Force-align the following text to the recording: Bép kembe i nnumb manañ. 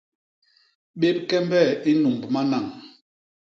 Bép 0.99 1.17
kembe 1.29 1.61
i 1.89 1.91
nnumb 1.95 2.23
manañ. 2.33 2.65